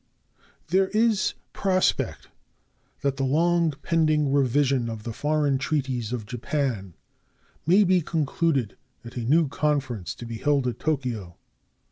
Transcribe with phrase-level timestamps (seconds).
[0.69, 2.29] There is prospect
[3.01, 6.95] that the long pending revision of the foreign treaties of Japan
[7.67, 11.37] may be concluded at a new conference to be held at Tokyo.